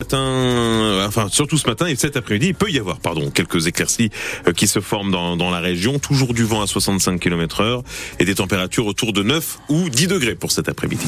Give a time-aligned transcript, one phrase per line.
[0.00, 4.10] Matin, enfin surtout ce matin et cet après-midi, il peut y avoir pardon quelques éclaircies
[4.46, 7.82] euh, qui se forment dans, dans la région, toujours du vent à 65 km heure
[8.20, 11.04] et des températures autour de 9 ou 10 degrés pour cet après-midi.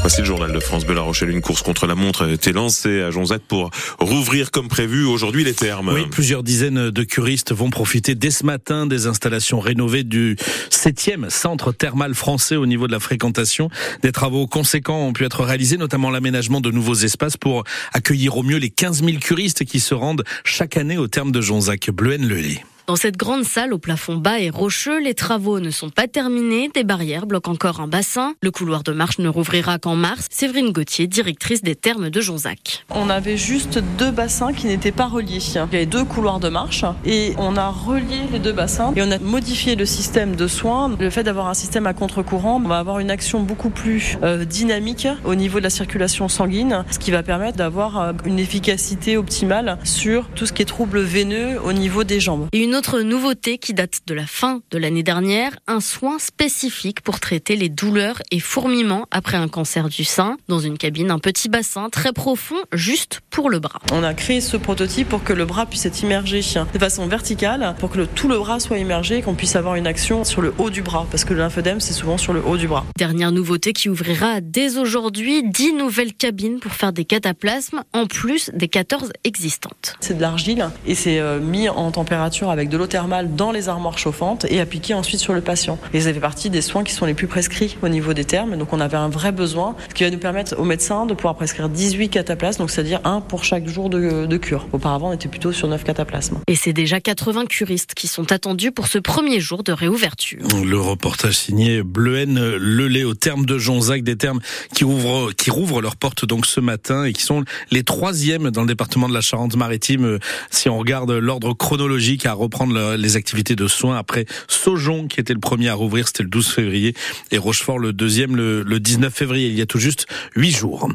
[0.00, 1.28] Voici le journal de France Bella Rochelle.
[1.28, 5.44] Une course contre la montre a été lancée à Jonzac pour rouvrir comme prévu aujourd'hui
[5.44, 5.90] les termes.
[5.92, 10.36] Oui, plusieurs dizaines de curistes vont profiter dès ce matin des installations rénovées du
[10.70, 13.68] 7e centre thermal français au niveau de la fréquentation.
[14.02, 18.42] Des travaux conséquents ont pu être réalisés, notamment l'aménagement de nouveaux espaces pour accueillir au
[18.42, 21.90] mieux les 15 000 curistes qui se rendent chaque année au terme de Jonzac.
[21.90, 22.62] Bleuenne-Lelay.
[22.88, 26.70] Dans cette grande salle au plafond bas et rocheux, les travaux ne sont pas terminés.
[26.72, 28.32] Des barrières bloquent encore un bassin.
[28.42, 30.26] Le couloir de marche ne rouvrira qu'en mars.
[30.30, 32.86] Séverine Gauthier, directrice des thermes de Jonzac.
[32.88, 35.36] On avait juste deux bassins qui n'étaient pas reliés.
[35.36, 39.02] Il y avait deux couloirs de marche et on a relié les deux bassins et
[39.02, 40.96] on a modifié le système de soins.
[40.98, 44.46] Le fait d'avoir un système à contre-courant, on va avoir une action beaucoup plus euh,
[44.46, 49.18] dynamique au niveau de la circulation sanguine, ce qui va permettre d'avoir euh, une efficacité
[49.18, 52.46] optimale sur tout ce qui est troubles veineux au niveau des jambes.
[52.54, 57.00] Et une autre nouveauté qui date de la fin de l'année dernière, un soin spécifique
[57.00, 60.36] pour traiter les douleurs et fourmillements après un cancer du sein.
[60.48, 63.80] Dans une cabine, un petit bassin très profond, juste pour le bras.
[63.92, 67.74] On a créé ce prototype pour que le bras puisse être immergé de façon verticale,
[67.78, 70.40] pour que le, tout le bras soit immergé et qu'on puisse avoir une action sur
[70.40, 72.86] le haut du bras, parce que le lymphodème, c'est souvent sur le haut du bras.
[72.96, 78.50] Dernière nouveauté qui ouvrira dès aujourd'hui 10 nouvelles cabines pour faire des cataplasmes, en plus
[78.54, 79.96] des 14 existantes.
[80.00, 83.68] C'est de l'argile et c'est euh, mis en température avec de l'eau thermale dans les
[83.68, 85.78] armoires chauffantes et appliqué ensuite sur le patient.
[85.92, 88.56] Et ça fait partie des soins qui sont les plus prescrits au niveau des termes.
[88.56, 91.34] Donc on avait un vrai besoin, ce qui va nous permettre aux médecins de pouvoir
[91.34, 94.66] prescrire 18 cataplasmes, donc c'est-à-dire un pour chaque jour de, de cure.
[94.72, 96.38] Auparavant, on était plutôt sur 9 cataplasmes.
[96.46, 100.46] Et c'est déjà 80 curistes qui sont attendus pour ce premier jour de réouverture.
[100.64, 104.40] Le reportage signé Bleuenne Lelay au terme de Jonzac, des termes
[104.74, 108.62] qui ouvrent, qui rouvrent leurs portes donc ce matin et qui sont les troisièmes dans
[108.62, 110.18] le département de la Charente-Maritime.
[110.50, 115.34] Si on regarde l'ordre chronologique à reprendre les activités de soins après Saujon qui était
[115.34, 116.94] le premier à rouvrir, c'était le 12 février,
[117.30, 120.88] et Rochefort le deuxième le, 19 février, il y a tout juste huit jours.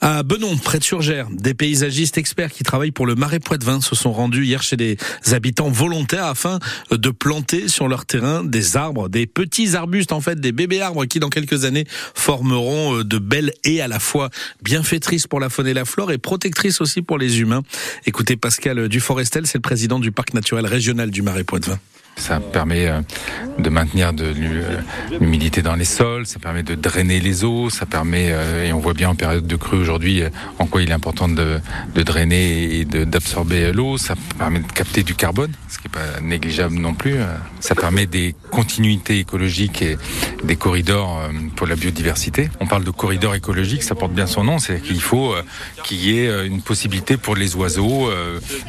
[0.00, 3.96] À Benon, près de Surgères, des paysagistes experts qui travaillent pour le Marais Poitevin se
[3.96, 4.96] sont rendus hier chez des
[5.32, 6.60] habitants volontaires afin
[6.92, 11.04] de planter sur leur terrain des arbres, des petits arbustes en fait, des bébés arbres
[11.04, 14.30] qui dans quelques années formeront euh, de belles haies à la fois
[14.62, 17.62] bienfaitrices pour la faune et la flore et protectrices aussi pour les humains.
[18.06, 21.78] Écoutez Pascal Duforestel, c'est le président du parc naturel régional du Marais Poitevin.
[22.18, 23.00] Ça permet euh,
[23.58, 24.32] de maintenir de
[25.20, 28.80] l'humidité dans les sols, ça permet de drainer les eaux, ça permet, euh, et on
[28.80, 31.60] voit bien en période de crue aujourd'hui, euh, en quoi il est important de,
[31.94, 36.20] de drainer et d'absorber l'eau, ça permet de capter du carbone, ce qui n'est pas
[36.20, 37.16] négligeable non plus,
[37.60, 39.96] ça permet des continuités écologiques et
[40.44, 41.20] des corridors
[41.56, 42.50] pour la biodiversité.
[42.60, 45.34] On parle de corridors écologiques, ça porte bien son nom, c'est qu'il faut
[45.84, 48.10] qu'il y ait une possibilité pour les oiseaux,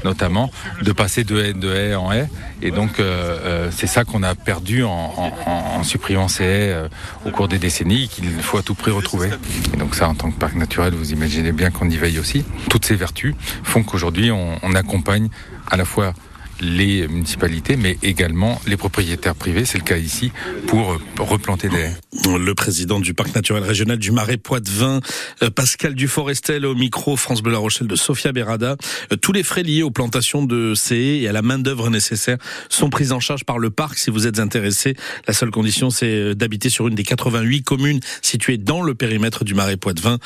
[0.04, 2.28] notamment, de passer de haie, de haie en haie,
[2.62, 6.88] et donc euh, c'est ça qu'on a perdu en, supprimant ces haies euh,
[7.26, 9.30] au cours des décennies qu'il faut à tout prix retrouver.
[9.74, 12.44] Et donc ça, en tant que parc naturel, vous imaginez bien qu'on y veille aussi.
[12.70, 15.30] Toutes ces vertus font qu'aujourd'hui, on accompagne
[15.72, 16.14] à la fois
[16.62, 20.32] les municipalités, mais également les propriétaires privés, c'est le cas ici,
[20.68, 21.90] pour replanter des.
[22.26, 25.00] Le président du parc naturel régional du Marais Poitevin,
[25.44, 28.76] euh, Pascal Duforestel, au micro France Bleu La Rochelle de Sofia Berada.
[29.12, 32.38] Euh, tous les frais liés aux plantations de ces et à la main d'œuvre nécessaire
[32.68, 33.98] sont pris en charge par le parc.
[33.98, 34.96] Si vous êtes intéressé,
[35.28, 39.44] la seule condition, c'est euh, d'habiter sur une des 88 communes situées dans le périmètre
[39.44, 40.18] du Marais Poitevin.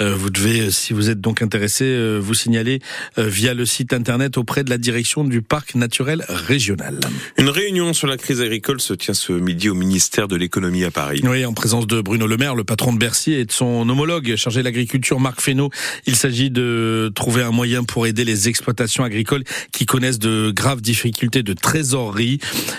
[0.00, 2.80] Vous devez, si vous êtes donc intéressé, vous signaler
[3.16, 7.00] via le site internet auprès de la direction du parc naturel régional.
[7.38, 10.92] Une réunion sur la crise agricole se tient ce midi au ministère de l'économie à
[10.92, 11.20] Paris.
[11.24, 14.36] Oui, en présence de Bruno Le Maire, le patron de Bercy, et de son homologue
[14.36, 15.70] chargé de l'agriculture, Marc Fesneau.
[16.06, 20.82] Il s'agit de trouver un moyen pour aider les exploitations agricoles qui connaissent de graves
[20.82, 22.38] difficultés de trésorerie.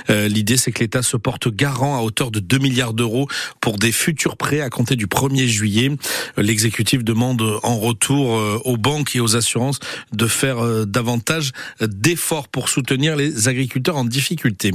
[0.09, 3.27] Euh, l'idée, c'est que l'État se porte garant à hauteur de 2 milliards d'euros
[3.59, 5.91] pour des futurs prêts à compter du 1er juillet.
[6.37, 9.79] L'exécutif demande en retour euh, aux banques et aux assurances
[10.13, 11.51] de faire euh, davantage
[11.81, 14.71] d'efforts pour soutenir les agriculteurs en difficulté.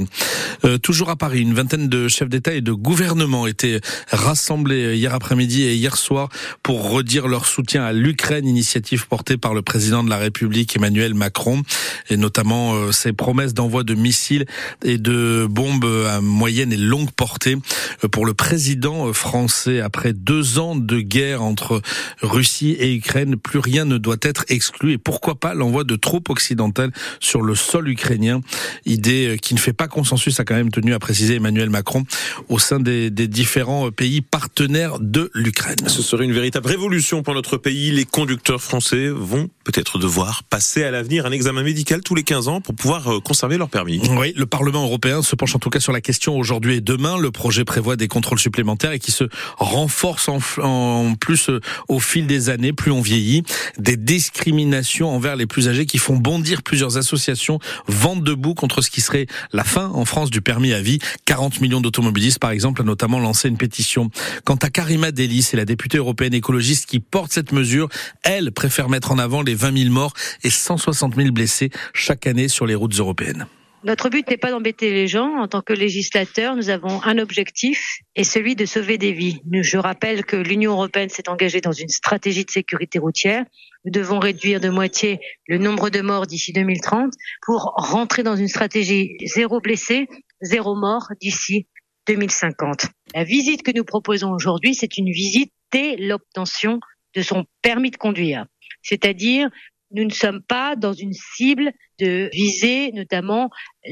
[0.65, 3.79] Euh, toujours à Paris, une vingtaine de chefs d'État et de gouvernement étaient
[4.11, 6.29] rassemblés hier après-midi et hier soir
[6.63, 11.13] pour redire leur soutien à l'Ukraine, initiative portée par le président de la République Emmanuel
[11.13, 11.63] Macron,
[12.09, 14.45] et notamment euh, ses promesses d'envoi de missiles
[14.83, 17.55] et de bombes à moyenne et longue portée
[18.03, 19.79] euh, pour le président français.
[19.79, 21.81] Après deux ans de guerre entre
[22.21, 26.29] Russie et Ukraine, plus rien ne doit être exclu et pourquoi pas l'envoi de troupes
[26.29, 28.08] occidentales sur le sol ukrainien?
[28.09, 28.41] Ukrainien.
[28.85, 32.05] Idée qui ne fait pas consensus, a quand même tenu à préciser Emmanuel Macron
[32.47, 35.77] au sein des, des différents pays partenaires de l'Ukraine.
[35.87, 37.91] Ce serait une véritable révolution pour notre pays.
[37.91, 42.47] Les conducteurs français vont peut-être devoir passer à l'avenir un examen médical tous les 15
[42.47, 44.01] ans pour pouvoir euh, conserver leur permis.
[44.17, 47.17] Oui, le Parlement européen se penche en tout cas sur la question aujourd'hui et demain.
[47.17, 49.25] Le projet prévoit des contrôles supplémentaires et qui se
[49.57, 53.43] renforcent en, en plus euh, au fil des années, plus on vieillit.
[53.77, 57.59] Des discriminations envers les plus âgés qui font bondir plusieurs associations
[57.99, 60.99] vente debout contre ce qui serait la fin en France du permis à vie.
[61.25, 64.09] 40 millions d'automobilistes, par exemple, a notamment lancé une pétition.
[64.45, 67.89] Quant à Karima Deli, c'est la députée européenne écologiste qui porte cette mesure.
[68.23, 70.13] Elle préfère mettre en avant les 20 000 morts
[70.43, 73.47] et 160 000 blessés chaque année sur les routes européennes.
[73.83, 75.37] Notre but n'est pas d'embêter les gens.
[75.37, 79.41] En tant que législateur, nous avons un objectif et celui de sauver des vies.
[79.51, 83.45] Je rappelle que l'Union européenne s'est engagée dans une stratégie de sécurité routière.
[83.85, 87.13] Nous devons réduire de moitié le nombre de morts d'ici 2030
[87.45, 90.07] pour rentrer dans une stratégie zéro blessé,
[90.41, 91.67] zéro mort d'ici
[92.07, 92.87] 2050.
[93.15, 96.81] La visite que nous proposons aujourd'hui, c'est une visite dès l'obtention
[97.15, 98.45] de son permis de conduire.
[98.81, 99.49] C'est-à-dire,
[99.91, 103.49] nous ne sommes pas dans une cible de viser notamment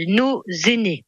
[0.08, 1.06] nos aînés.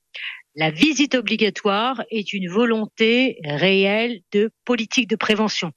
[0.55, 5.71] La visite obligatoire est une volonté réelle de politique de prévention,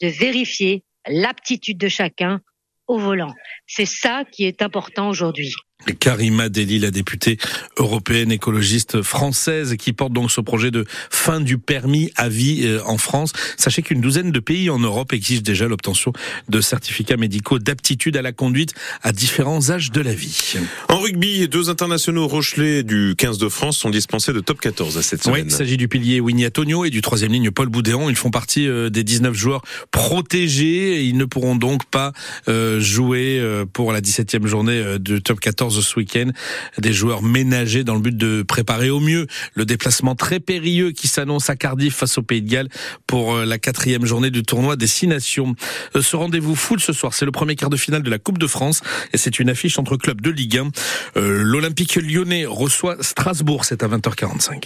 [0.00, 2.40] de vérifier l'aptitude de chacun
[2.88, 3.34] au volant.
[3.66, 5.54] C'est ça qui est important aujourd'hui.
[6.00, 7.38] Karima Deli, la députée
[7.76, 12.80] européenne écologiste française, qui porte donc ce projet de fin du permis à vie euh,
[12.84, 13.32] en France.
[13.56, 16.12] Sachez qu'une douzaine de pays en Europe exigent déjà l'obtention
[16.48, 20.54] de certificats médicaux d'aptitude à la conduite à différents âges de la vie.
[20.88, 25.02] En rugby, deux internationaux Rochelais du 15 de France sont dispensés de top 14 à
[25.02, 25.42] cette semaine.
[25.42, 28.08] Oui, il s'agit du pilier Winnie Antonio et du troisième ligne Paul Boudéan.
[28.10, 31.04] Ils font partie euh, des 19 joueurs protégés.
[31.04, 32.12] Ils ne pourront donc pas
[32.48, 33.40] euh, jouer
[33.72, 36.30] pour la 17e journée de top 14 ce week-end.
[36.78, 41.08] Des joueurs ménagés dans le but de préparer au mieux le déplacement très périlleux qui
[41.08, 42.68] s'annonce à Cardiff face au Pays de Galles
[43.06, 45.54] pour euh, la quatrième journée du tournoi des Six Nations.
[45.96, 48.38] Euh, ce rendez-vous foot ce soir, c'est le premier quart de finale de la Coupe
[48.38, 48.80] de France
[49.12, 50.70] et c'est une affiche entre clubs de Ligue 1.
[51.16, 54.64] Euh, L'Olympique lyonnais reçoit Strasbourg, c'est à 20h45.